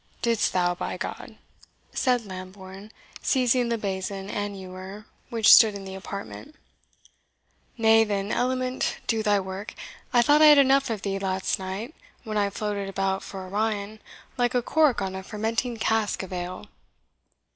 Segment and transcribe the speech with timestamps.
[0.23, 1.37] "Didst thou, by G!"
[1.93, 6.55] said Lambourne, seizing on the basin and ewer which stood in the apartment.
[7.77, 9.75] "Nay, then, element, do thy work.
[10.11, 11.93] I thought I had enough of thee last night,
[12.23, 13.99] when I floated about for Orion,
[14.39, 16.65] like a cork on a fermenting cask of ale."